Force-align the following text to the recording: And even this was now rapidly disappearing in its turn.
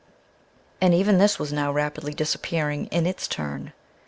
And 0.81 0.95
even 0.95 1.19
this 1.19 1.37
was 1.37 1.53
now 1.53 1.71
rapidly 1.71 2.11
disappearing 2.15 2.87
in 2.87 3.05
its 3.05 3.27
turn. 3.27 3.71